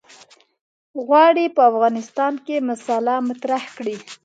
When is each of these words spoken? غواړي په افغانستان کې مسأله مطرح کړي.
غواړي 1.05 1.45
په 1.55 1.61
افغانستان 1.71 2.33
کې 2.45 2.65
مسأله 2.69 3.15
مطرح 3.29 3.63
کړي. 3.77 3.97